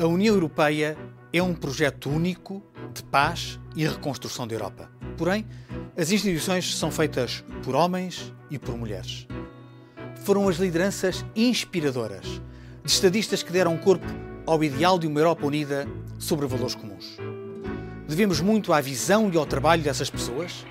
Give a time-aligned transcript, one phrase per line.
[0.00, 0.96] A União Europeia
[1.30, 2.62] é um projeto único
[2.94, 4.90] de paz e reconstrução da Europa.
[5.18, 5.46] Porém,
[5.94, 9.28] as instituições são feitas por homens e por mulheres.
[10.24, 12.40] Foram as lideranças inspiradoras
[12.82, 14.06] de estadistas que deram corpo
[14.46, 15.86] ao ideal de uma Europa unida
[16.18, 17.18] sobre valores comuns.
[18.08, 20.64] Devemos muito à visão e ao trabalho dessas pessoas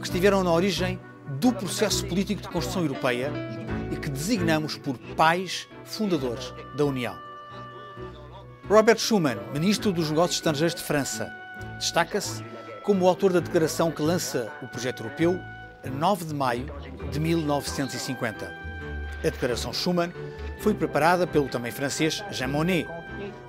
[0.00, 0.98] que estiveram na origem
[1.38, 3.30] do processo político de construção europeia
[3.92, 7.14] e que designamos por pais fundadores da União.
[8.72, 11.30] Robert Schuman, ministro dos Negócios Estrangeiros de França,
[11.76, 12.42] destaca-se
[12.82, 15.38] como o autor da declaração que lança o projeto europeu
[15.84, 16.64] a 9 de maio
[17.10, 18.50] de 1950.
[19.18, 20.10] A declaração Schuman
[20.60, 22.88] foi preparada pelo também francês Jean Monnet,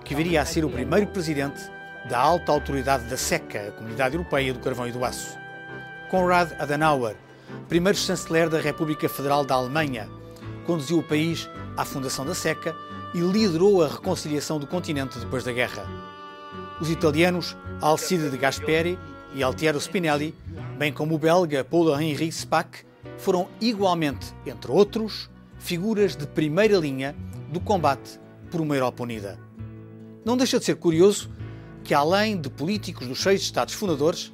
[0.03, 1.71] que viria a ser o primeiro presidente
[2.09, 5.37] da alta autoridade da SECA, a Comunidade Europeia do Carvão e do Aço.
[6.09, 7.15] Konrad Adenauer,
[7.69, 10.09] primeiro chanceler da República Federal da Alemanha,
[10.65, 12.75] conduziu o país à fundação da SECA
[13.13, 15.85] e liderou a reconciliação do continente depois da guerra.
[16.81, 18.97] Os italianos Alcide de Gasperi
[19.35, 20.33] e Altiero Spinelli,
[20.77, 22.85] bem como o belga Paul-Henri Spack,
[23.17, 27.15] foram igualmente, entre outros, figuras de primeira linha
[27.49, 29.39] do combate por uma Europa unida.
[30.25, 31.29] Não deixa de ser curioso
[31.83, 34.31] que, além de políticos dos seis Estados fundadores,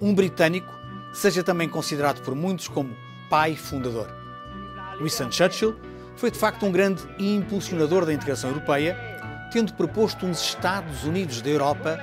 [0.00, 0.72] um britânico
[1.12, 2.96] seja também considerado por muitos como
[3.28, 4.08] pai fundador.
[5.00, 5.76] Winston Churchill
[6.16, 8.96] foi de facto um grande impulsionador da integração europeia,
[9.50, 11.98] tendo proposto uns Estados Unidos da Europa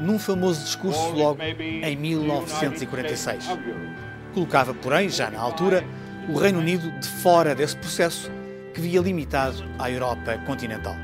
[0.00, 3.46] num famoso discurso logo em 1946.
[4.32, 5.84] Colocava, porém, já na altura,
[6.28, 8.30] o Reino Unido de fora desse processo
[8.72, 10.96] que via limitado à Europa continental.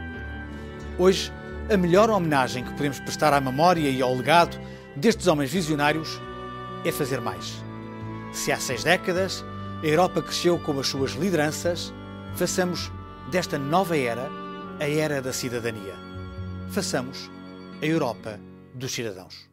[0.98, 1.32] Hoje,
[1.72, 4.58] a melhor homenagem que podemos prestar à memória e ao legado
[4.96, 6.20] destes homens visionários
[6.84, 7.62] é fazer mais.
[8.32, 9.44] Se há seis décadas
[9.82, 11.92] a Europa cresceu com as suas lideranças,
[12.34, 12.90] Façamos
[13.30, 14.28] desta nova era
[14.78, 15.94] a era da cidadania.
[16.70, 17.30] Façamos
[17.82, 18.40] a Europa
[18.74, 19.49] dos cidadãos.